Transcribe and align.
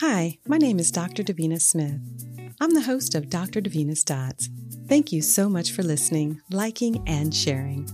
Hi, 0.00 0.38
my 0.46 0.58
name 0.58 0.78
is 0.78 0.92
Dr. 0.92 1.24
Davina 1.24 1.60
Smith. 1.60 1.98
I'm 2.60 2.72
the 2.72 2.82
host 2.82 3.16
of 3.16 3.28
Dr. 3.28 3.60
Davina's 3.60 4.04
Dots. 4.04 4.48
Thank 4.86 5.10
you 5.10 5.20
so 5.20 5.48
much 5.48 5.72
for 5.72 5.82
listening, 5.82 6.40
liking, 6.50 7.02
and 7.08 7.34
sharing. 7.34 7.88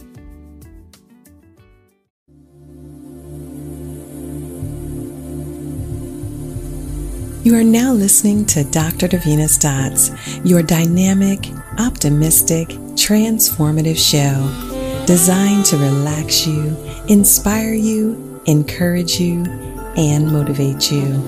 You 7.44 7.54
are 7.54 7.62
now 7.62 7.92
listening 7.92 8.44
to 8.46 8.64
Dr. 8.64 9.06
Davina's 9.06 9.56
Dots, 9.56 10.10
your 10.44 10.62
dynamic, 10.62 11.46
optimistic, 11.78 12.68
transformative 12.94 13.96
show 13.96 15.06
designed 15.06 15.64
to 15.66 15.76
relax 15.76 16.46
you, 16.46 16.76
inspire 17.08 17.74
you, 17.74 18.40
encourage 18.46 19.20
you, 19.20 19.44
and 19.96 20.32
motivate 20.32 20.90
you. 20.90 21.22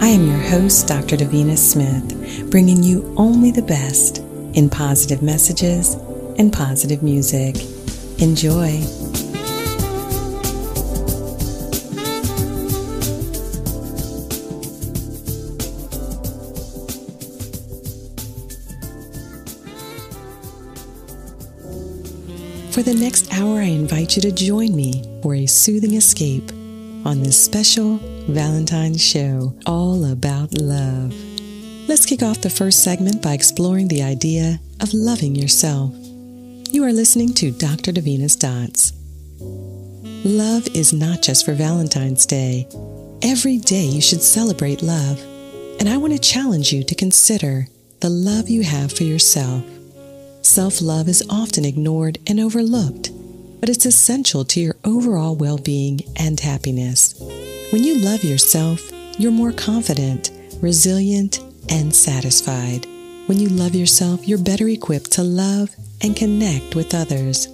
I 0.00 0.08
am 0.08 0.26
your 0.26 0.38
host, 0.38 0.88
Dr. 0.88 1.16
Davina 1.16 1.56
Smith, 1.56 2.50
bringing 2.50 2.82
you 2.82 3.14
only 3.16 3.50
the 3.50 3.62
best 3.62 4.18
in 4.54 4.68
positive 4.68 5.22
messages 5.22 5.94
and 6.38 6.52
positive 6.52 7.02
music. 7.02 7.56
Enjoy. 8.20 9.11
For 22.72 22.82
the 22.82 22.94
next 22.94 23.30
hour, 23.34 23.58
I 23.58 23.64
invite 23.64 24.16
you 24.16 24.22
to 24.22 24.32
join 24.32 24.74
me 24.74 25.04
for 25.22 25.34
a 25.34 25.44
soothing 25.44 25.92
escape 25.92 26.50
on 27.04 27.20
this 27.20 27.38
special 27.38 27.98
Valentine's 28.28 29.04
show 29.04 29.54
all 29.66 30.10
about 30.10 30.58
love. 30.58 31.12
Let's 31.86 32.06
kick 32.06 32.22
off 32.22 32.40
the 32.40 32.48
first 32.48 32.82
segment 32.82 33.20
by 33.20 33.34
exploring 33.34 33.88
the 33.88 34.02
idea 34.02 34.58
of 34.80 34.94
loving 34.94 35.34
yourself. 35.34 35.92
You 36.70 36.82
are 36.84 36.94
listening 36.94 37.34
to 37.34 37.50
Dr. 37.50 37.92
Davina's 37.92 38.36
Dots. 38.36 38.94
Love 40.24 40.66
is 40.74 40.94
not 40.94 41.20
just 41.20 41.44
for 41.44 41.52
Valentine's 41.52 42.24
Day. 42.24 42.66
Every 43.20 43.58
day 43.58 43.84
you 43.84 44.00
should 44.00 44.22
celebrate 44.22 44.80
love. 44.80 45.20
And 45.78 45.90
I 45.90 45.98
want 45.98 46.14
to 46.14 46.18
challenge 46.18 46.72
you 46.72 46.84
to 46.84 46.94
consider 46.94 47.66
the 48.00 48.08
love 48.08 48.48
you 48.48 48.62
have 48.62 48.94
for 48.94 49.04
yourself. 49.04 49.62
Self 50.42 50.82
love 50.82 51.08
is 51.08 51.24
often 51.30 51.64
ignored 51.64 52.18
and 52.26 52.40
overlooked, 52.40 53.10
but 53.60 53.68
it's 53.68 53.86
essential 53.86 54.44
to 54.46 54.60
your 54.60 54.74
overall 54.82 55.36
well 55.36 55.56
being 55.56 56.00
and 56.16 56.38
happiness. 56.38 57.14
When 57.70 57.84
you 57.84 58.00
love 58.00 58.24
yourself, 58.24 58.90
you're 59.18 59.30
more 59.30 59.52
confident, 59.52 60.32
resilient, 60.60 61.38
and 61.68 61.94
satisfied. 61.94 62.86
When 63.26 63.38
you 63.38 63.48
love 63.50 63.76
yourself, 63.76 64.26
you're 64.26 64.36
better 64.36 64.68
equipped 64.68 65.12
to 65.12 65.22
love 65.22 65.70
and 66.02 66.16
connect 66.16 66.74
with 66.74 66.92
others. 66.92 67.46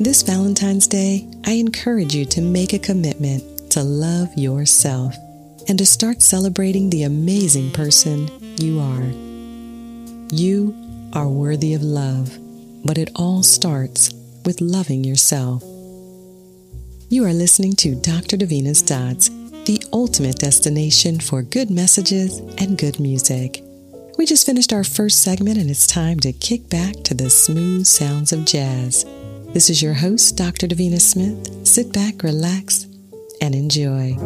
This 0.00 0.22
Valentine's 0.22 0.88
Day, 0.88 1.26
I 1.46 1.52
encourage 1.52 2.16
you 2.16 2.24
to 2.26 2.40
make 2.40 2.72
a 2.72 2.80
commitment 2.80 3.70
to 3.70 3.82
love 3.84 4.36
yourself 4.36 5.14
and 5.68 5.78
to 5.78 5.86
start 5.86 6.20
celebrating 6.20 6.90
the 6.90 7.04
amazing 7.04 7.70
person 7.70 8.28
you 8.58 8.80
are. 8.80 9.06
You 10.30 10.87
are 11.12 11.28
worthy 11.28 11.74
of 11.74 11.82
love, 11.82 12.36
but 12.84 12.98
it 12.98 13.10
all 13.14 13.42
starts 13.42 14.12
with 14.44 14.60
loving 14.60 15.04
yourself. 15.04 15.62
You 17.10 17.24
are 17.24 17.32
listening 17.32 17.72
to 17.76 17.94
Dr. 17.94 18.36
Davina's 18.36 18.82
Dots, 18.82 19.30
the 19.64 19.82
ultimate 19.92 20.36
destination 20.36 21.20
for 21.20 21.42
good 21.42 21.70
messages 21.70 22.38
and 22.58 22.78
good 22.78 23.00
music. 23.00 23.62
We 24.18 24.26
just 24.26 24.46
finished 24.46 24.72
our 24.72 24.84
first 24.84 25.22
segment 25.22 25.58
and 25.58 25.70
it's 25.70 25.86
time 25.86 26.20
to 26.20 26.32
kick 26.32 26.68
back 26.68 26.94
to 27.04 27.14
the 27.14 27.30
smooth 27.30 27.86
sounds 27.86 28.32
of 28.32 28.44
jazz. 28.44 29.04
This 29.54 29.70
is 29.70 29.82
your 29.82 29.94
host, 29.94 30.36
Dr. 30.36 30.66
Davina 30.66 31.00
Smith. 31.00 31.66
Sit 31.66 31.92
back, 31.92 32.22
relax, 32.22 32.86
and 33.40 33.54
enjoy. 33.54 34.16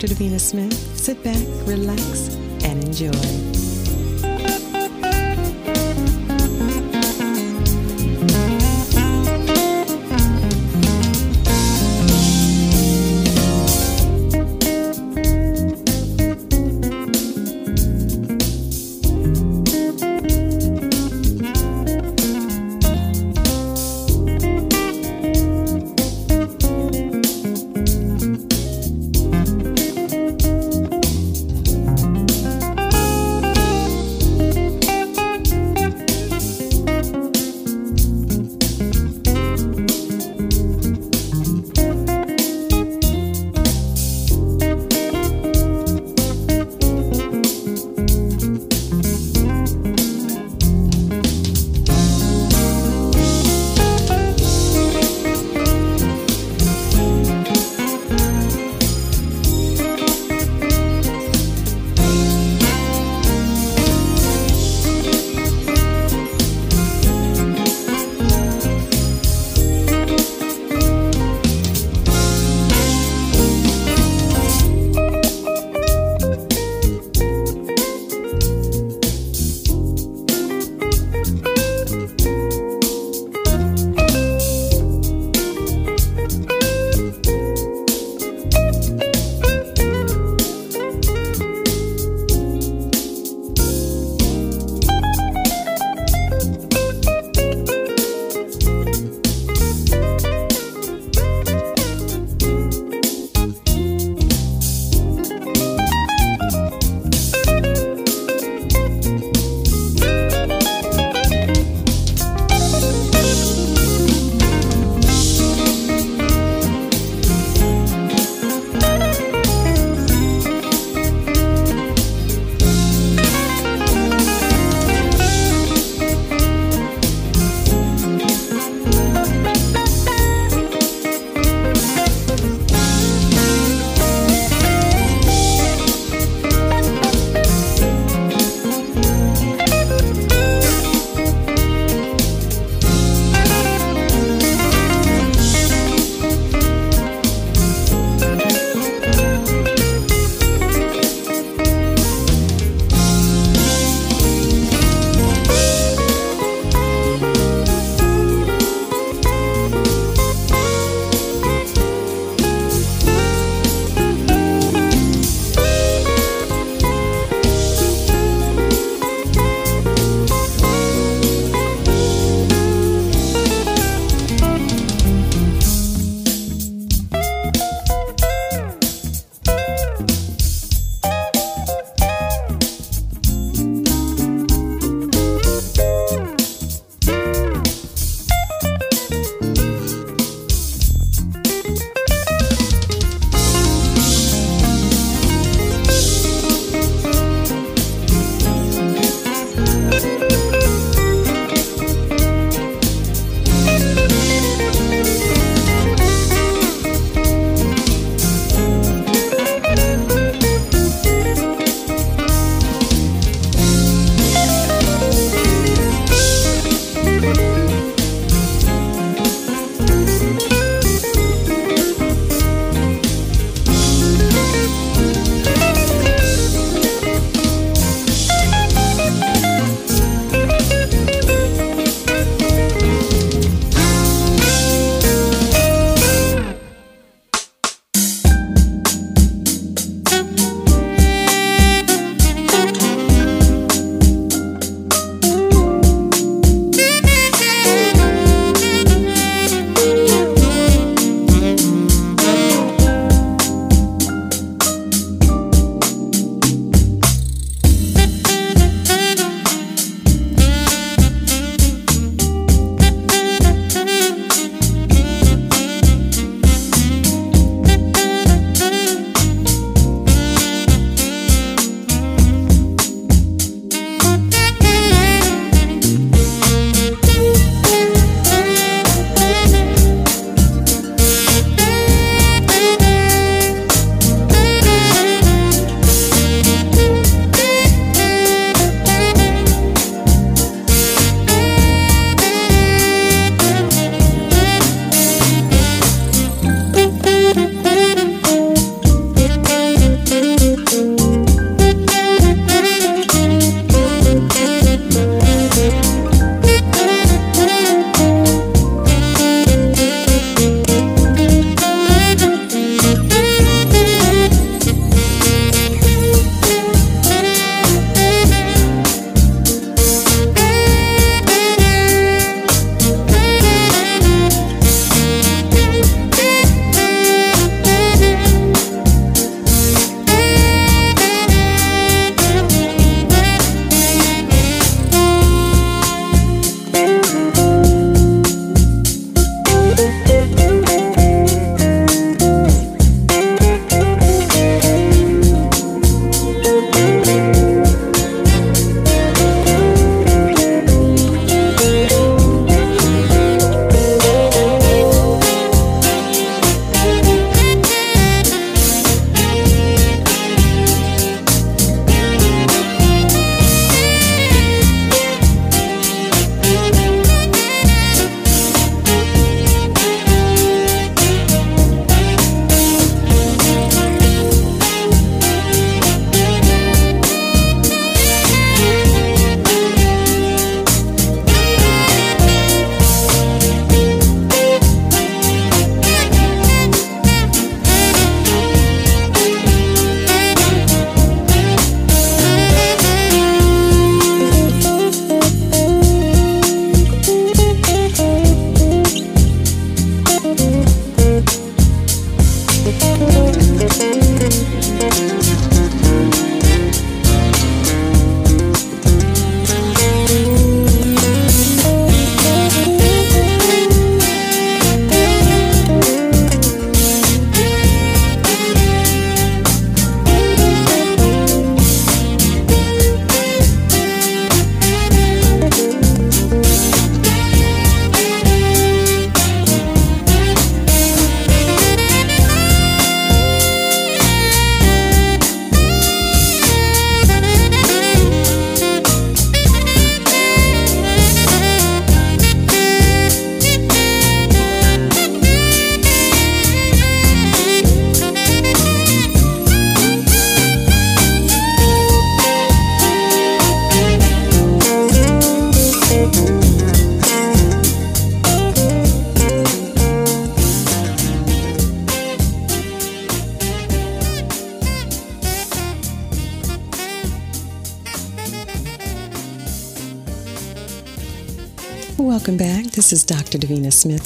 Dr. 0.00 0.14
Davina 0.14 0.40
Smith. 0.40 0.72
Sit 0.96 1.22
back, 1.22 1.36
relax, 1.66 2.34
and 2.64 2.82
enjoy. 2.82 3.29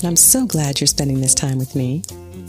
And 0.05 0.11
I'm 0.11 0.17
so 0.17 0.45
glad 0.45 0.81
you're 0.81 0.87
spending 0.87 1.23
this 1.23 1.35
time 1.35 1.57
with 1.57 1.75
me. 1.75 2.03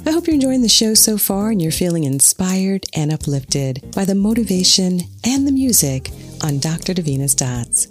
I 0.06 0.12
hope 0.12 0.28
you're 0.28 0.34
enjoying 0.34 0.62
the 0.62 0.68
show 0.68 0.94
so 0.94 1.18
far 1.18 1.52
and 1.52 1.62
you're 1.62 1.72
feeling 1.72 2.04
inspired 2.04 2.86
and 2.94 3.14
uplifted 3.14 3.94
by 3.96 4.04
the 4.04 4.14
motivation 4.14 5.00
and 5.24 5.48
the 5.48 5.54
music 5.54 6.12
on 6.44 6.60
Dr. 6.60 6.94
Davina's 6.94 7.34
Dots. 7.34 7.88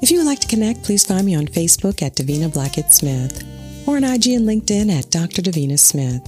If 0.00 0.12
you 0.12 0.18
would 0.18 0.26
like 0.26 0.38
to 0.38 0.46
connect, 0.46 0.84
please 0.84 1.04
find 1.04 1.26
me 1.26 1.34
on 1.34 1.46
Facebook 1.46 2.00
at 2.00 2.14
Davina 2.14 2.52
Blackett 2.52 2.92
Smith 2.92 3.42
or 3.88 3.96
on 3.96 4.04
IG 4.04 4.28
and 4.28 4.46
LinkedIn 4.46 4.96
at 4.96 5.10
Dr. 5.10 5.42
Davina 5.42 5.80
Smith. 5.80 6.22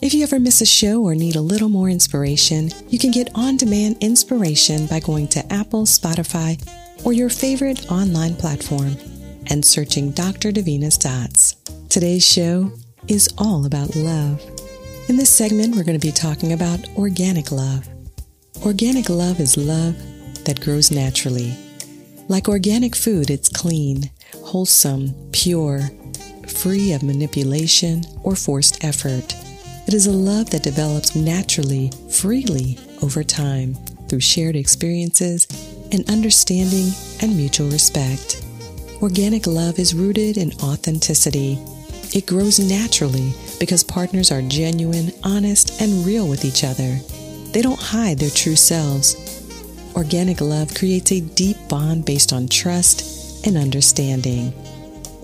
If 0.00 0.14
you 0.14 0.22
ever 0.22 0.40
miss 0.40 0.62
a 0.62 0.66
show 0.66 1.02
or 1.02 1.14
need 1.14 1.36
a 1.36 1.42
little 1.42 1.68
more 1.68 1.90
inspiration, 1.90 2.70
you 2.88 2.98
can 2.98 3.10
get 3.10 3.28
on 3.34 3.58
demand 3.58 3.98
inspiration 4.00 4.86
by 4.86 5.00
going 5.00 5.28
to 5.28 5.52
Apple, 5.52 5.84
Spotify, 5.84 6.56
or 7.04 7.12
your 7.12 7.28
favorite 7.28 7.92
online 7.92 8.36
platform 8.36 8.96
and 9.48 9.62
searching 9.62 10.12
Dr. 10.12 10.50
Davina's 10.50 10.96
Dots. 10.96 11.45
Today's 11.88 12.26
show 12.26 12.72
is 13.08 13.28
all 13.38 13.64
about 13.64 13.96
love. 13.96 14.42
In 15.08 15.16
this 15.16 15.30
segment, 15.30 15.74
we're 15.74 15.84
going 15.84 15.98
to 15.98 16.06
be 16.06 16.12
talking 16.12 16.52
about 16.52 16.80
organic 16.96 17.50
love. 17.52 17.88
Organic 18.64 19.08
love 19.08 19.40
is 19.40 19.56
love 19.56 19.96
that 20.44 20.60
grows 20.60 20.90
naturally. 20.90 21.56
Like 22.28 22.48
organic 22.48 22.94
food, 22.94 23.30
it's 23.30 23.48
clean, 23.48 24.10
wholesome, 24.42 25.14
pure, 25.32 25.88
free 26.48 26.92
of 26.92 27.02
manipulation 27.02 28.04
or 28.24 28.34
forced 28.34 28.84
effort. 28.84 29.34
It 29.86 29.94
is 29.94 30.06
a 30.06 30.12
love 30.12 30.50
that 30.50 30.64
develops 30.64 31.14
naturally, 31.14 31.92
freely, 32.10 32.78
over 33.00 33.22
time, 33.22 33.74
through 34.08 34.20
shared 34.20 34.56
experiences 34.56 35.46
and 35.92 36.08
understanding 36.10 36.90
and 37.22 37.36
mutual 37.36 37.70
respect. 37.70 38.44
Organic 39.00 39.46
love 39.46 39.78
is 39.78 39.94
rooted 39.94 40.36
in 40.36 40.52
authenticity. 40.62 41.58
It 42.16 42.24
grows 42.24 42.58
naturally 42.58 43.34
because 43.60 43.84
partners 43.84 44.32
are 44.32 44.40
genuine, 44.40 45.12
honest, 45.22 45.82
and 45.82 46.06
real 46.06 46.26
with 46.26 46.46
each 46.46 46.64
other. 46.64 46.98
They 47.52 47.60
don't 47.60 47.78
hide 47.78 48.18
their 48.18 48.30
true 48.30 48.56
selves. 48.56 49.14
Organic 49.94 50.40
love 50.40 50.74
creates 50.74 51.12
a 51.12 51.20
deep 51.20 51.58
bond 51.68 52.06
based 52.06 52.32
on 52.32 52.48
trust 52.48 53.46
and 53.46 53.58
understanding. 53.58 54.54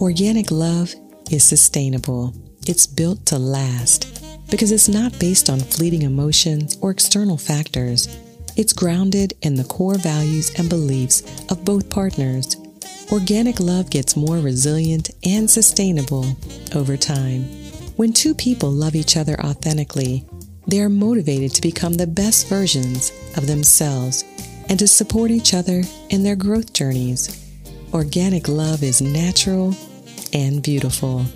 Organic 0.01 0.51
love 0.51 0.95
is 1.31 1.43
sustainable. 1.45 2.35
It's 2.67 2.87
built 2.87 3.25
to 3.25 3.39
last 3.39 4.51
because 4.51 4.71
it's 4.71 4.91
not 4.91 5.19
based 5.19 5.49
on 5.49 5.61
fleeting 5.61 6.03
emotions 6.03 6.77
or 6.83 6.91
external 6.91 7.39
factors. 7.39 8.07
It's 8.55 8.75
grounded 8.75 9.33
in 9.41 9.55
the 9.55 9.65
core 9.65 9.97
values 9.97 10.53
and 10.59 10.69
beliefs 10.69 11.23
of 11.49 11.65
both 11.65 11.89
partners 11.89 12.55
organic 13.13 13.61
love 13.61 13.91
gets 13.91 14.17
more 14.17 14.39
resilient 14.39 15.11
and 15.23 15.49
sustainable 15.49 16.35
over 16.75 16.97
time. 16.97 17.43
When 17.97 18.15
two 18.15 18.35
people 18.35 18.71
love 18.71 18.95
each 18.95 19.19
other 19.19 19.39
authentically, 19.39 20.25
they 20.67 20.81
are 20.81 20.89
motivated 20.89 21.53
to 21.55 21.61
become 21.61 21.93
the 21.93 22.07
best 22.07 22.49
versions 22.49 23.13
of 23.37 23.47
themselves 23.47 24.25
and 24.71 24.79
to 24.79 24.89
support 24.89 25.31
each 25.31 25.53
other 25.53 25.83
in 26.09 26.23
their 26.23 26.37
growth 26.37 26.73
journeys. 26.73 27.53
Organic 27.93 28.49
love 28.49 28.83
is 28.83 29.03
natural 29.03 29.77
and 30.33 30.63
beautiful. 30.63 31.27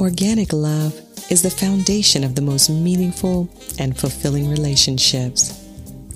Organic 0.00 0.52
love 0.52 0.92
is 1.30 1.42
the 1.42 1.50
foundation 1.50 2.24
of 2.24 2.34
the 2.34 2.42
most 2.42 2.68
meaningful 2.68 3.48
and 3.78 3.96
fulfilling 3.96 4.50
relationships. 4.50 5.56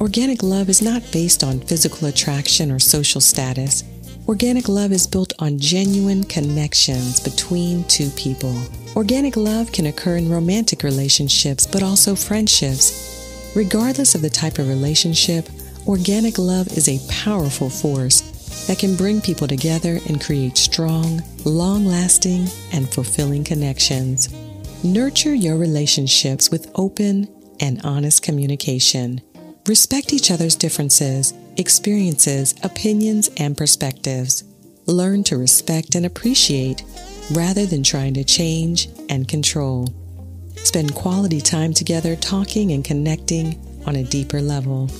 Organic 0.00 0.42
love 0.42 0.68
is 0.68 0.82
not 0.82 1.02
based 1.12 1.44
on 1.44 1.60
physical 1.60 2.08
attraction 2.08 2.72
or 2.72 2.80
social 2.80 3.20
status 3.20 3.84
Organic 4.28 4.68
love 4.68 4.90
is 4.90 5.06
built 5.06 5.32
on 5.38 5.56
genuine 5.56 6.24
connections 6.24 7.20
between 7.20 7.84
two 7.84 8.10
people. 8.10 8.60
Organic 8.96 9.36
love 9.36 9.70
can 9.70 9.86
occur 9.86 10.16
in 10.16 10.28
romantic 10.28 10.82
relationships, 10.82 11.64
but 11.64 11.84
also 11.84 12.16
friendships. 12.16 13.52
Regardless 13.54 14.16
of 14.16 14.22
the 14.22 14.28
type 14.28 14.58
of 14.58 14.68
relationship, 14.68 15.48
organic 15.86 16.38
love 16.38 16.66
is 16.76 16.88
a 16.88 17.08
powerful 17.08 17.70
force 17.70 18.22
that 18.66 18.80
can 18.80 18.96
bring 18.96 19.20
people 19.20 19.46
together 19.46 20.00
and 20.08 20.20
create 20.20 20.58
strong, 20.58 21.22
long 21.44 21.86
lasting, 21.86 22.48
and 22.72 22.88
fulfilling 22.88 23.44
connections. 23.44 24.28
Nurture 24.82 25.34
your 25.34 25.56
relationships 25.56 26.50
with 26.50 26.68
open 26.74 27.28
and 27.60 27.80
honest 27.84 28.24
communication. 28.24 29.20
Respect 29.68 30.12
each 30.12 30.32
other's 30.32 30.56
differences 30.56 31.32
experiences, 31.56 32.54
opinions, 32.62 33.28
and 33.38 33.56
perspectives. 33.56 34.44
Learn 34.86 35.24
to 35.24 35.36
respect 35.36 35.94
and 35.94 36.06
appreciate 36.06 36.84
rather 37.32 37.66
than 37.66 37.82
trying 37.82 38.14
to 38.14 38.24
change 38.24 38.88
and 39.08 39.26
control. 39.26 39.88
Spend 40.56 40.94
quality 40.94 41.40
time 41.40 41.72
together 41.72 42.16
talking 42.16 42.72
and 42.72 42.84
connecting 42.84 43.58
on 43.86 43.96
a 43.96 44.04
deeper 44.04 44.40
level. 44.40 44.90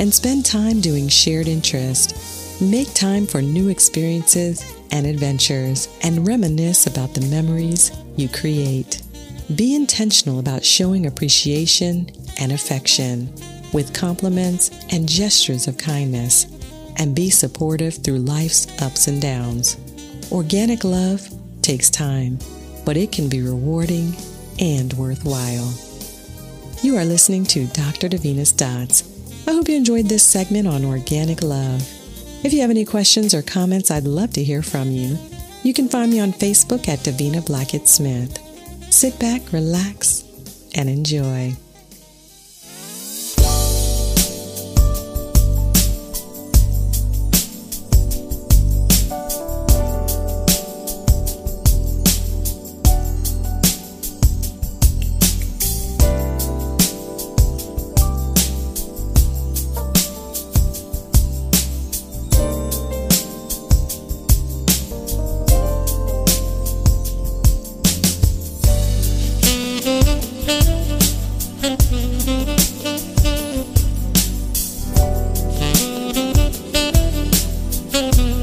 And 0.00 0.12
spend 0.12 0.44
time 0.44 0.80
doing 0.80 1.08
shared 1.08 1.48
interest. 1.48 2.60
Make 2.60 2.92
time 2.94 3.26
for 3.26 3.40
new 3.40 3.68
experiences 3.68 4.64
and 4.90 5.06
adventures 5.06 5.88
and 6.02 6.26
reminisce 6.26 6.86
about 6.86 7.14
the 7.14 7.26
memories 7.26 7.90
you 8.16 8.28
create. 8.28 9.02
Be 9.54 9.74
intentional 9.74 10.38
about 10.38 10.64
showing 10.64 11.06
appreciation 11.06 12.08
and 12.40 12.52
affection 12.52 13.32
with 13.74 13.92
compliments 13.92 14.70
and 14.90 15.06
gestures 15.06 15.68
of 15.68 15.76
kindness, 15.76 16.46
and 16.96 17.14
be 17.14 17.28
supportive 17.28 17.96
through 17.96 18.18
life's 18.18 18.80
ups 18.80 19.08
and 19.08 19.20
downs. 19.20 19.76
Organic 20.32 20.84
love 20.84 21.28
takes 21.60 21.90
time, 21.90 22.38
but 22.86 22.96
it 22.96 23.12
can 23.12 23.28
be 23.28 23.42
rewarding 23.42 24.14
and 24.60 24.92
worthwhile. 24.94 25.74
You 26.82 26.96
are 26.96 27.04
listening 27.04 27.44
to 27.46 27.66
Dr. 27.66 28.08
Davina's 28.08 28.52
Dots. 28.52 29.02
I 29.48 29.52
hope 29.52 29.68
you 29.68 29.76
enjoyed 29.76 30.06
this 30.06 30.22
segment 30.22 30.68
on 30.68 30.84
organic 30.84 31.42
love. 31.42 31.82
If 32.44 32.52
you 32.52 32.60
have 32.60 32.70
any 32.70 32.84
questions 32.84 33.34
or 33.34 33.42
comments, 33.42 33.90
I'd 33.90 34.04
love 34.04 34.32
to 34.34 34.44
hear 34.44 34.62
from 34.62 34.90
you. 34.90 35.18
You 35.62 35.74
can 35.74 35.88
find 35.88 36.12
me 36.12 36.20
on 36.20 36.32
Facebook 36.32 36.88
at 36.88 37.00
Davina 37.00 37.44
Blackett 37.44 37.88
Smith. 37.88 38.38
Sit 38.92 39.18
back, 39.18 39.52
relax, 39.52 40.24
and 40.74 40.88
enjoy. 40.88 41.56
Mm-hmm. 77.94 78.33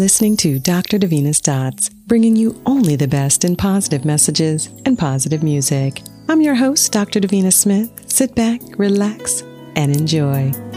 Listening 0.00 0.34
to 0.34 0.58
Dr. 0.58 0.98
Davina's 0.98 1.42
Dots, 1.42 1.90
bringing 1.90 2.34
you 2.34 2.60
only 2.64 2.96
the 2.96 3.06
best 3.06 3.44
in 3.44 3.54
positive 3.54 4.06
messages 4.06 4.70
and 4.86 4.98
positive 4.98 5.42
music. 5.42 6.02
I'm 6.26 6.40
your 6.40 6.54
host, 6.54 6.90
Dr. 6.90 7.20
Davina 7.20 7.52
Smith. 7.52 7.90
Sit 8.10 8.34
back, 8.34 8.62
relax, 8.78 9.42
and 9.76 9.94
enjoy. 9.94 10.69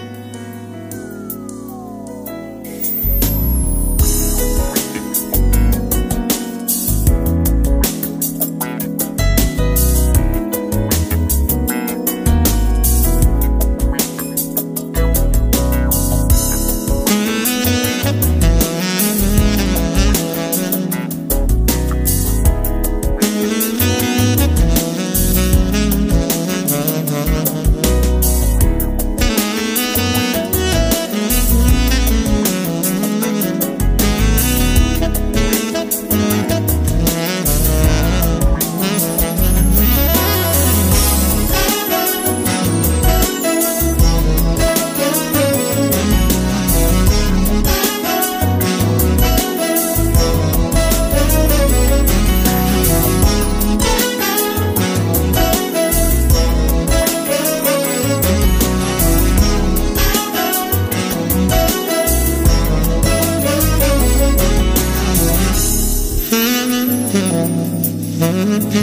Thank 67.14 68.74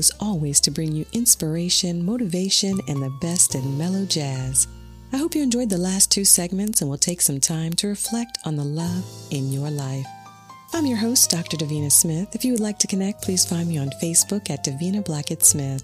Is 0.00 0.10
always 0.18 0.60
to 0.62 0.70
bring 0.70 0.92
you 0.92 1.04
inspiration, 1.12 2.04
motivation, 2.04 2.80
and 2.88 3.02
the 3.02 3.16
best 3.20 3.54
in 3.54 3.76
mellow 3.78 4.06
jazz. 4.06 4.66
I 5.12 5.18
hope 5.18 5.34
you 5.34 5.42
enjoyed 5.42 5.68
the 5.68 5.76
last 5.76 6.10
two 6.10 6.24
segments 6.24 6.80
and 6.80 6.88
will 6.88 6.96
take 6.98 7.20
some 7.20 7.38
time 7.38 7.74
to 7.74 7.88
reflect 7.88 8.38
on 8.46 8.56
the 8.56 8.64
love 8.64 9.04
in 9.30 9.52
your 9.52 9.70
life. 9.70 10.06
I'm 10.72 10.86
your 10.86 10.96
host, 10.96 11.30
Dr. 11.30 11.58
Davina 11.58 11.92
Smith. 11.92 12.34
If 12.34 12.44
you 12.44 12.52
would 12.52 12.60
like 12.60 12.78
to 12.78 12.86
connect, 12.86 13.22
please 13.22 13.44
find 13.44 13.68
me 13.68 13.76
on 13.76 13.90
Facebook 14.02 14.48
at 14.48 14.64
Davina 14.64 15.04
Blackett 15.04 15.42
Smith 15.42 15.82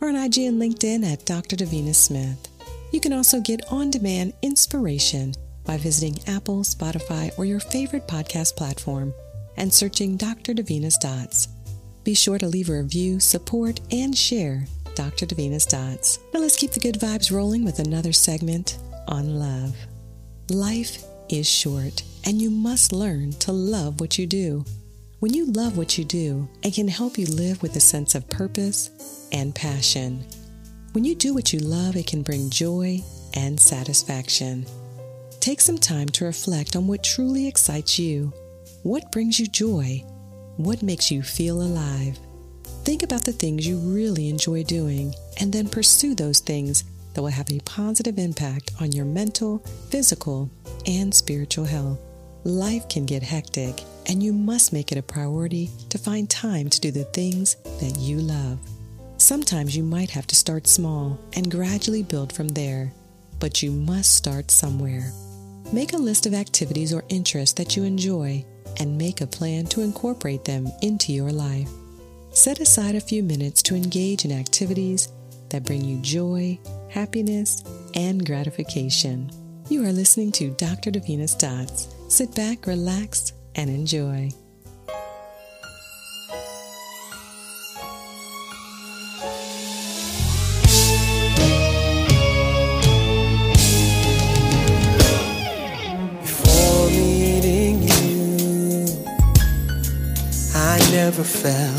or 0.00 0.08
on 0.08 0.16
IG 0.16 0.38
and 0.38 0.60
LinkedIn 0.60 1.04
at 1.04 1.26
Dr. 1.26 1.56
Davina 1.56 1.94
Smith. 1.94 2.48
You 2.90 3.00
can 3.00 3.12
also 3.12 3.40
get 3.40 3.70
on 3.70 3.90
demand 3.90 4.32
inspiration 4.40 5.34
by 5.66 5.76
visiting 5.76 6.18
Apple, 6.26 6.60
Spotify, 6.60 7.36
or 7.38 7.44
your 7.44 7.60
favorite 7.60 8.08
podcast 8.08 8.56
platform 8.56 9.12
and 9.58 9.74
searching 9.74 10.16
Dr. 10.16 10.54
Davina's 10.54 10.96
Dots. 10.96 11.48
Be 12.08 12.14
sure 12.14 12.38
to 12.38 12.48
leave 12.48 12.70
a 12.70 12.82
review, 12.82 13.20
support, 13.20 13.80
and 13.90 14.16
share 14.16 14.64
Dr. 14.94 15.26
Davina's 15.26 15.66
Dots. 15.66 16.18
Now 16.32 16.40
let's 16.40 16.56
keep 16.56 16.70
the 16.70 16.80
good 16.80 16.98
vibes 16.98 17.30
rolling 17.30 17.66
with 17.66 17.80
another 17.80 18.14
segment 18.14 18.78
on 19.08 19.38
love. 19.38 19.76
Life 20.48 21.04
is 21.28 21.46
short, 21.46 22.02
and 22.24 22.40
you 22.40 22.48
must 22.48 22.94
learn 22.94 23.32
to 23.32 23.52
love 23.52 24.00
what 24.00 24.16
you 24.16 24.26
do. 24.26 24.64
When 25.18 25.34
you 25.34 25.52
love 25.52 25.76
what 25.76 25.98
you 25.98 26.04
do, 26.06 26.48
it 26.62 26.72
can 26.72 26.88
help 26.88 27.18
you 27.18 27.26
live 27.26 27.60
with 27.60 27.76
a 27.76 27.80
sense 27.80 28.14
of 28.14 28.30
purpose 28.30 29.28
and 29.30 29.54
passion. 29.54 30.24
When 30.92 31.04
you 31.04 31.14
do 31.14 31.34
what 31.34 31.52
you 31.52 31.58
love, 31.58 31.94
it 31.94 32.06
can 32.06 32.22
bring 32.22 32.48
joy 32.48 33.02
and 33.34 33.60
satisfaction. 33.60 34.64
Take 35.40 35.60
some 35.60 35.76
time 35.76 36.08
to 36.08 36.24
reflect 36.24 36.74
on 36.74 36.86
what 36.86 37.04
truly 37.04 37.46
excites 37.46 37.98
you. 37.98 38.32
What 38.82 39.12
brings 39.12 39.38
you 39.38 39.46
joy? 39.46 40.02
What 40.58 40.82
makes 40.82 41.12
you 41.12 41.22
feel 41.22 41.62
alive? 41.62 42.18
Think 42.82 43.04
about 43.04 43.24
the 43.24 43.32
things 43.32 43.64
you 43.64 43.78
really 43.78 44.28
enjoy 44.28 44.64
doing 44.64 45.14
and 45.38 45.52
then 45.52 45.68
pursue 45.68 46.16
those 46.16 46.40
things 46.40 46.82
that 47.14 47.22
will 47.22 47.28
have 47.28 47.48
a 47.52 47.60
positive 47.60 48.18
impact 48.18 48.72
on 48.80 48.90
your 48.90 49.04
mental, 49.04 49.58
physical, 49.88 50.50
and 50.84 51.14
spiritual 51.14 51.64
health. 51.64 52.00
Life 52.42 52.88
can 52.88 53.06
get 53.06 53.22
hectic, 53.22 53.84
and 54.06 54.20
you 54.20 54.32
must 54.32 54.72
make 54.72 54.90
it 54.90 54.98
a 54.98 55.02
priority 55.02 55.70
to 55.90 55.96
find 55.96 56.28
time 56.28 56.68
to 56.70 56.80
do 56.80 56.90
the 56.90 57.04
things 57.04 57.54
that 57.80 57.96
you 57.96 58.18
love. 58.18 58.58
Sometimes 59.18 59.76
you 59.76 59.84
might 59.84 60.10
have 60.10 60.26
to 60.26 60.34
start 60.34 60.66
small 60.66 61.20
and 61.34 61.52
gradually 61.52 62.02
build 62.02 62.32
from 62.32 62.48
there, 62.48 62.92
but 63.38 63.62
you 63.62 63.70
must 63.70 64.16
start 64.16 64.50
somewhere. 64.50 65.12
Make 65.72 65.92
a 65.92 65.98
list 65.98 66.26
of 66.26 66.34
activities 66.34 66.92
or 66.92 67.04
interests 67.10 67.54
that 67.54 67.76
you 67.76 67.84
enjoy 67.84 68.44
and 68.78 68.98
make 68.98 69.20
a 69.20 69.26
plan 69.26 69.66
to 69.66 69.82
incorporate 69.82 70.44
them 70.44 70.68
into 70.82 71.12
your 71.12 71.30
life. 71.30 71.70
Set 72.30 72.60
aside 72.60 72.94
a 72.94 73.00
few 73.00 73.22
minutes 73.22 73.62
to 73.62 73.74
engage 73.74 74.24
in 74.24 74.32
activities 74.32 75.08
that 75.48 75.64
bring 75.64 75.84
you 75.84 75.98
joy, 75.98 76.58
happiness, 76.90 77.62
and 77.94 78.24
gratification. 78.24 79.30
You 79.68 79.84
are 79.84 79.92
listening 79.92 80.32
to 80.32 80.50
Dr. 80.50 80.90
Davina's 80.90 81.34
Dots. 81.34 81.88
Sit 82.08 82.34
back, 82.34 82.66
relax, 82.66 83.32
and 83.54 83.68
enjoy. 83.68 84.30
Never 101.44 101.77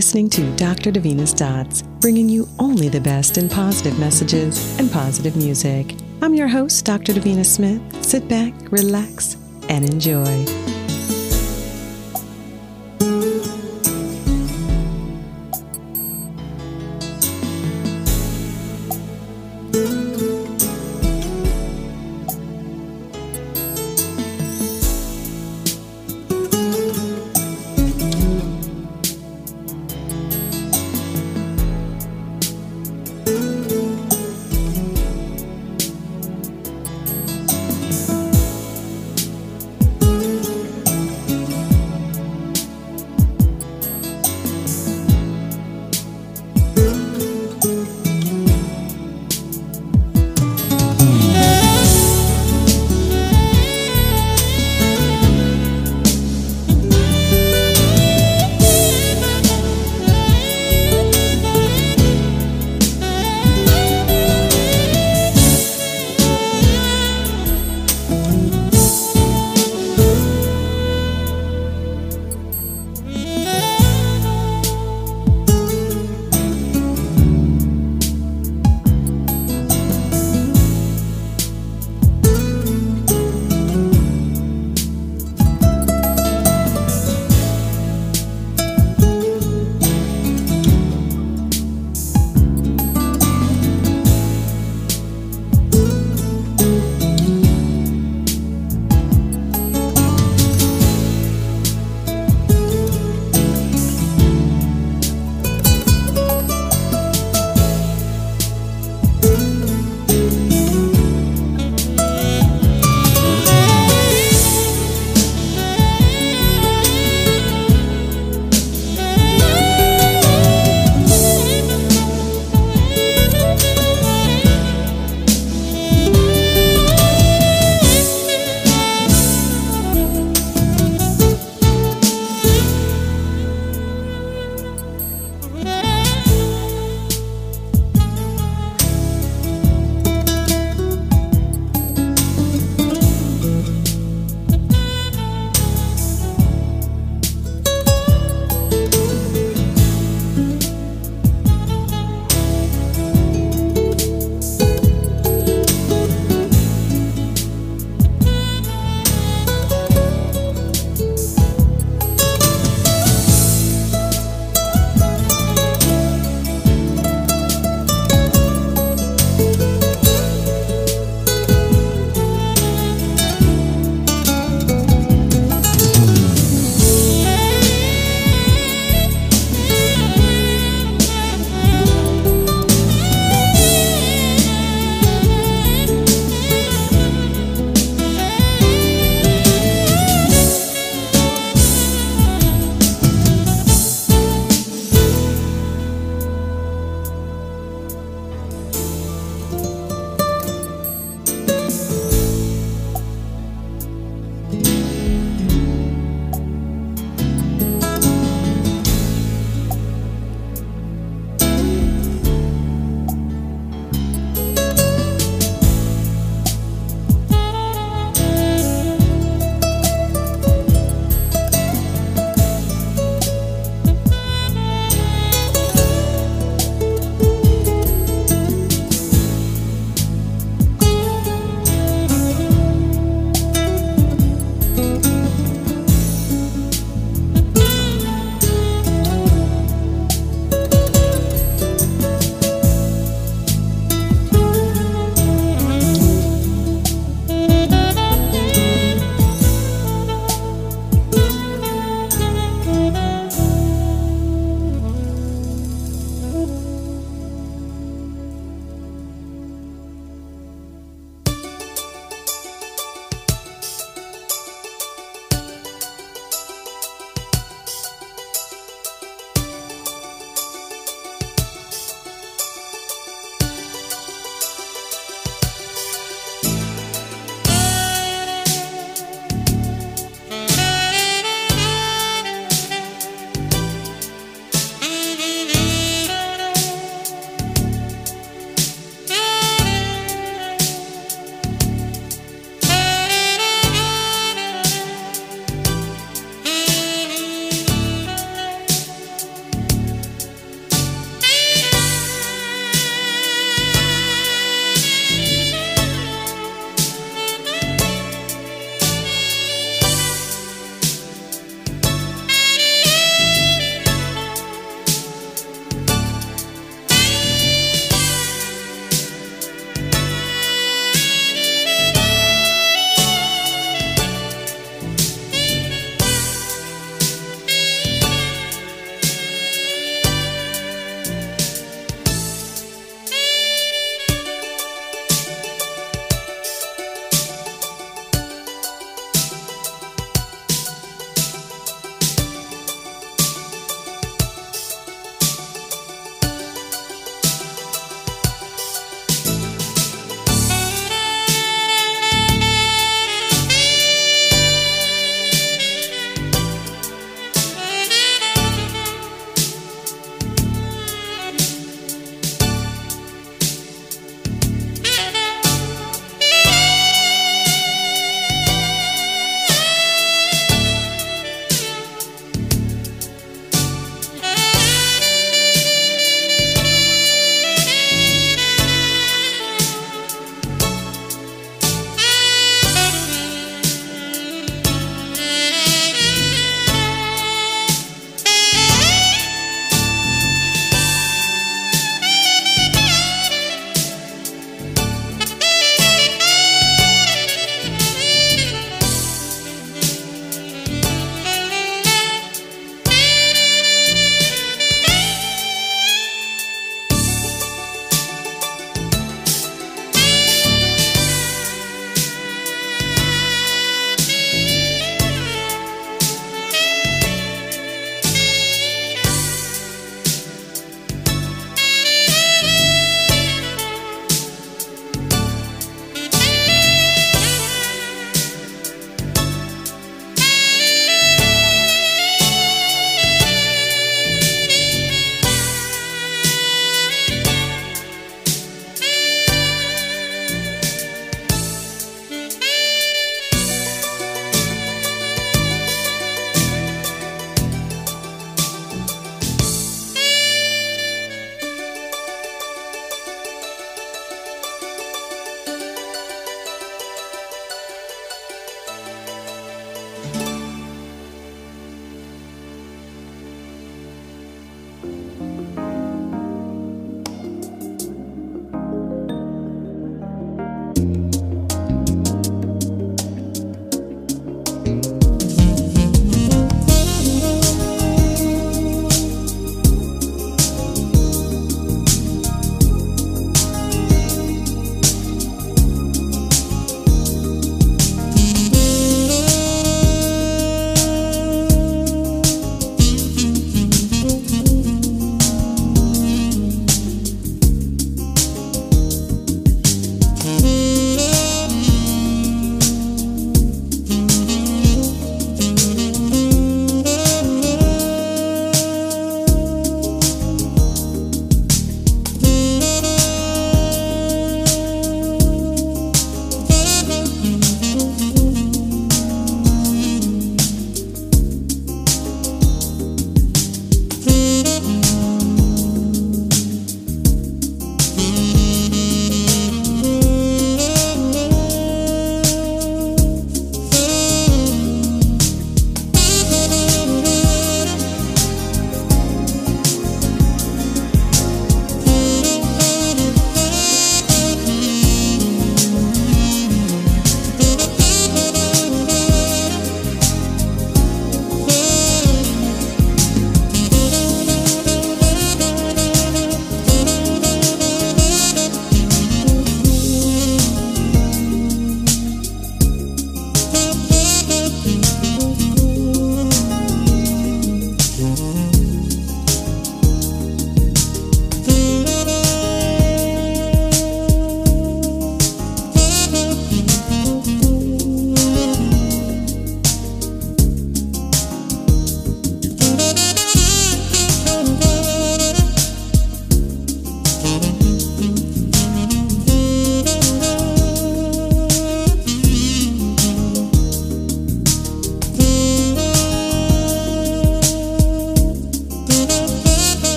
listening 0.00 0.30
to 0.30 0.56
Dr. 0.56 0.90
Davina's 0.90 1.34
Dots, 1.34 1.82
bringing 2.00 2.26
you 2.26 2.48
only 2.58 2.88
the 2.88 3.02
best 3.02 3.36
in 3.36 3.50
positive 3.50 3.98
messages 3.98 4.78
and 4.78 4.90
positive 4.90 5.36
music. 5.36 5.94
I'm 6.22 6.32
your 6.32 6.48
host, 6.48 6.86
Dr. 6.86 7.12
Davina 7.12 7.44
Smith. 7.44 7.82
Sit 8.02 8.26
back, 8.26 8.54
relax, 8.72 9.36
and 9.68 9.84
enjoy. 9.84 10.79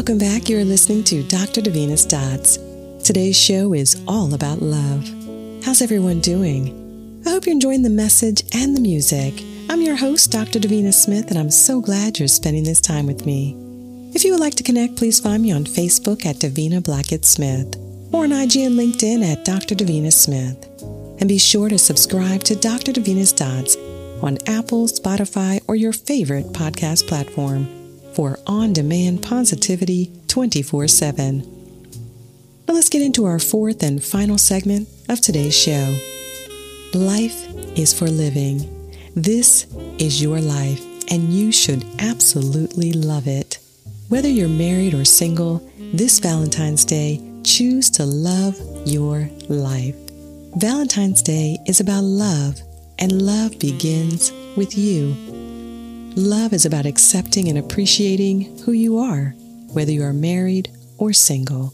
Welcome 0.00 0.16
back. 0.16 0.48
You're 0.48 0.64
listening 0.64 1.04
to 1.04 1.22
Dr. 1.24 1.60
Davina's 1.60 2.06
Dots. 2.06 2.56
Today's 3.04 3.38
show 3.38 3.74
is 3.74 4.02
all 4.08 4.32
about 4.32 4.62
love. 4.62 5.06
How's 5.62 5.82
everyone 5.82 6.20
doing? 6.20 7.22
I 7.26 7.28
hope 7.28 7.44
you're 7.44 7.52
enjoying 7.52 7.82
the 7.82 7.90
message 7.90 8.42
and 8.54 8.74
the 8.74 8.80
music. 8.80 9.44
I'm 9.68 9.82
your 9.82 9.96
host, 9.96 10.32
Dr. 10.32 10.58
Davina 10.58 10.94
Smith, 10.94 11.28
and 11.28 11.38
I'm 11.38 11.50
so 11.50 11.82
glad 11.82 12.18
you're 12.18 12.28
spending 12.28 12.64
this 12.64 12.80
time 12.80 13.06
with 13.06 13.26
me. 13.26 13.54
If 14.14 14.24
you 14.24 14.30
would 14.30 14.40
like 14.40 14.54
to 14.54 14.62
connect, 14.62 14.96
please 14.96 15.20
find 15.20 15.42
me 15.42 15.52
on 15.52 15.64
Facebook 15.64 16.24
at 16.24 16.36
Davina 16.36 16.82
Blackett 16.82 17.26
Smith 17.26 17.76
or 18.10 18.24
on 18.24 18.32
IG 18.32 18.56
and 18.56 18.78
LinkedIn 18.78 19.22
at 19.22 19.44
Dr. 19.44 19.74
Davina 19.74 20.10
Smith. 20.10 20.66
And 21.20 21.28
be 21.28 21.36
sure 21.36 21.68
to 21.68 21.78
subscribe 21.78 22.42
to 22.44 22.56
Dr. 22.56 22.92
Davina's 22.92 23.34
Dots 23.34 23.76
on 24.22 24.38
Apple, 24.46 24.86
Spotify, 24.86 25.60
or 25.68 25.76
your 25.76 25.92
favorite 25.92 26.46
podcast 26.54 27.06
platform 27.06 27.79
for 28.14 28.38
on 28.46 28.72
demand 28.72 29.22
positivity 29.22 30.12
24 30.28 30.88
7. 30.88 31.38
Now 32.66 32.74
let's 32.74 32.88
get 32.88 33.02
into 33.02 33.24
our 33.24 33.38
fourth 33.38 33.82
and 33.82 34.02
final 34.02 34.38
segment 34.38 34.88
of 35.08 35.20
today's 35.20 35.56
show. 35.56 35.96
Life 36.94 37.46
is 37.76 37.92
for 37.92 38.06
living. 38.06 38.92
This 39.16 39.66
is 39.98 40.22
your 40.22 40.40
life, 40.40 40.80
and 41.10 41.32
you 41.32 41.50
should 41.50 41.84
absolutely 41.98 42.92
love 42.92 43.26
it. 43.26 43.58
Whether 44.08 44.28
you're 44.28 44.48
married 44.48 44.94
or 44.94 45.04
single, 45.04 45.62
this 45.92 46.20
Valentine's 46.20 46.84
Day, 46.84 47.20
choose 47.42 47.90
to 47.90 48.04
love 48.04 48.56
your 48.86 49.28
life. 49.48 49.96
Valentine's 50.56 51.22
Day 51.22 51.58
is 51.66 51.80
about 51.80 52.04
love, 52.04 52.60
and 52.98 53.22
love 53.22 53.58
begins 53.58 54.32
with 54.56 54.76
you. 54.76 55.39
Love 56.16 56.52
is 56.52 56.66
about 56.66 56.86
accepting 56.86 57.48
and 57.48 57.56
appreciating 57.56 58.58
who 58.64 58.72
you 58.72 58.98
are, 58.98 59.32
whether 59.72 59.92
you 59.92 60.02
are 60.02 60.12
married 60.12 60.68
or 60.98 61.12
single. 61.12 61.72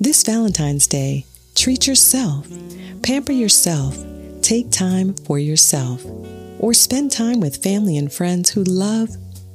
This 0.00 0.24
Valentine's 0.24 0.88
Day, 0.88 1.24
treat 1.54 1.86
yourself, 1.86 2.48
pamper 3.02 3.32
yourself, 3.32 3.96
take 4.42 4.72
time 4.72 5.14
for 5.14 5.38
yourself, 5.38 6.04
or 6.58 6.74
spend 6.74 7.12
time 7.12 7.38
with 7.38 7.62
family 7.62 7.96
and 7.96 8.12
friends 8.12 8.50
who 8.50 8.64
love 8.64 9.10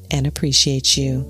and 0.09 0.25
appreciate 0.25 0.95
you. 0.95 1.25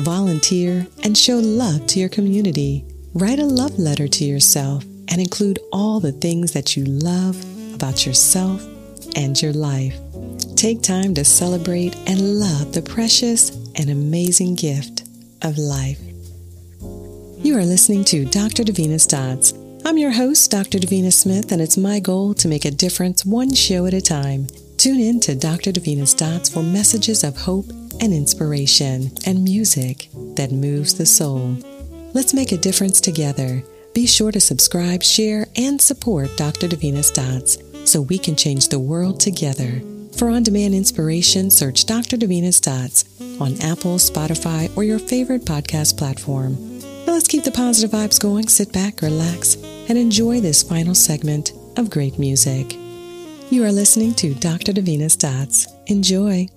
Volunteer 0.00 0.88
and 1.04 1.16
show 1.16 1.38
love 1.38 1.86
to 1.86 2.00
your 2.00 2.08
community. 2.08 2.84
Write 3.14 3.38
a 3.38 3.44
love 3.44 3.78
letter 3.78 4.08
to 4.08 4.24
yourself 4.24 4.82
and 5.08 5.20
include 5.20 5.60
all 5.72 6.00
the 6.00 6.12
things 6.12 6.52
that 6.52 6.76
you 6.76 6.84
love 6.84 7.36
about 7.74 8.04
yourself 8.04 8.66
and 9.14 9.40
your 9.40 9.52
life. 9.52 9.96
Take 10.60 10.82
time 10.82 11.14
to 11.14 11.24
celebrate 11.24 11.96
and 12.06 12.38
love 12.38 12.74
the 12.74 12.82
precious 12.82 13.48
and 13.76 13.88
amazing 13.88 14.56
gift 14.56 15.04
of 15.40 15.56
life. 15.56 15.98
You 17.38 17.56
are 17.56 17.64
listening 17.64 18.04
to 18.04 18.26
Dr. 18.26 18.62
Davina's 18.62 19.06
Dots. 19.06 19.54
I'm 19.86 19.96
your 19.96 20.10
host, 20.10 20.50
Dr. 20.50 20.76
Davina 20.76 21.14
Smith, 21.14 21.50
and 21.50 21.62
it's 21.62 21.78
my 21.78 21.98
goal 21.98 22.34
to 22.34 22.46
make 22.46 22.66
a 22.66 22.70
difference 22.70 23.24
one 23.24 23.54
show 23.54 23.86
at 23.86 23.94
a 23.94 24.02
time. 24.02 24.48
Tune 24.76 25.00
in 25.00 25.18
to 25.20 25.34
Dr. 25.34 25.72
Davina's 25.72 26.12
Dots 26.12 26.50
for 26.50 26.62
messages 26.62 27.24
of 27.24 27.38
hope 27.38 27.70
and 28.02 28.12
inspiration 28.12 29.12
and 29.24 29.42
music 29.42 30.10
that 30.36 30.52
moves 30.52 30.92
the 30.92 31.06
soul. 31.06 31.56
Let's 32.12 32.34
make 32.34 32.52
a 32.52 32.58
difference 32.58 33.00
together. 33.00 33.64
Be 33.94 34.06
sure 34.06 34.30
to 34.30 34.40
subscribe, 34.42 35.02
share, 35.02 35.46
and 35.56 35.80
support 35.80 36.36
Dr. 36.36 36.68
Davina's 36.68 37.10
Dots 37.10 37.56
so 37.90 38.02
we 38.02 38.18
can 38.18 38.36
change 38.36 38.68
the 38.68 38.78
world 38.78 39.20
together. 39.20 39.80
For 40.20 40.28
on 40.28 40.42
demand 40.42 40.74
inspiration, 40.74 41.50
search 41.50 41.86
Dr. 41.86 42.18
Davina's 42.18 42.60
Dots 42.60 43.06
on 43.40 43.58
Apple, 43.62 43.96
Spotify, 43.96 44.70
or 44.76 44.84
your 44.84 44.98
favorite 44.98 45.46
podcast 45.46 45.96
platform. 45.96 46.58
Now 47.06 47.14
let's 47.14 47.26
keep 47.26 47.42
the 47.42 47.50
positive 47.50 47.90
vibes 47.98 48.20
going, 48.20 48.46
sit 48.46 48.70
back, 48.70 49.00
relax, 49.00 49.56
and 49.88 49.96
enjoy 49.96 50.42
this 50.42 50.62
final 50.62 50.94
segment 50.94 51.52
of 51.78 51.88
great 51.88 52.18
music. 52.18 52.74
You 53.48 53.64
are 53.64 53.72
listening 53.72 54.12
to 54.16 54.34
Dr. 54.34 54.74
Davina's 54.74 55.16
Dots. 55.16 55.66
Enjoy. 55.86 56.48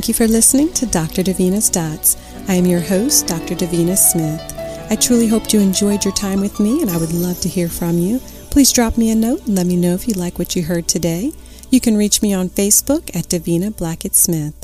Thank 0.00 0.08
you 0.08 0.14
for 0.14 0.32
listening 0.32 0.72
to 0.72 0.86
Dr. 0.86 1.22
Davina's 1.22 1.68
Dots. 1.68 2.16
I 2.48 2.54
am 2.54 2.64
your 2.64 2.80
host, 2.80 3.26
Dr. 3.26 3.54
Davina 3.54 3.98
Smith. 3.98 4.40
I 4.90 4.96
truly 4.96 5.26
hope 5.26 5.52
you 5.52 5.60
enjoyed 5.60 6.06
your 6.06 6.14
time 6.14 6.40
with 6.40 6.58
me, 6.58 6.80
and 6.80 6.90
I 6.90 6.96
would 6.96 7.12
love 7.12 7.38
to 7.40 7.50
hear 7.50 7.68
from 7.68 7.98
you. 7.98 8.18
Please 8.48 8.72
drop 8.72 8.96
me 8.96 9.10
a 9.10 9.14
note 9.14 9.46
and 9.46 9.56
let 9.56 9.66
me 9.66 9.76
know 9.76 9.92
if 9.92 10.08
you 10.08 10.14
like 10.14 10.38
what 10.38 10.56
you 10.56 10.62
heard 10.62 10.88
today. 10.88 11.32
You 11.68 11.82
can 11.82 11.98
reach 11.98 12.22
me 12.22 12.32
on 12.32 12.48
Facebook 12.48 13.14
at 13.14 13.26
Davina 13.26 13.76
Blackett 13.76 14.14
Smith. 14.14 14.59